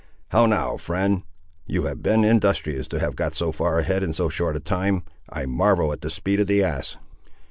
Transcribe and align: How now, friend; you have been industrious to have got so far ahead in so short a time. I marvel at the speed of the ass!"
How 0.29 0.47
now, 0.47 0.77
friend; 0.77 1.21
you 1.67 1.83
have 1.83 2.01
been 2.01 2.23
industrious 2.23 2.87
to 2.87 2.97
have 2.97 3.15
got 3.15 3.35
so 3.35 3.51
far 3.51 3.77
ahead 3.77 4.01
in 4.01 4.13
so 4.13 4.29
short 4.29 4.55
a 4.55 4.59
time. 4.59 5.03
I 5.29 5.45
marvel 5.45 5.93
at 5.93 6.01
the 6.01 6.09
speed 6.09 6.39
of 6.39 6.47
the 6.47 6.63
ass!" 6.63 6.97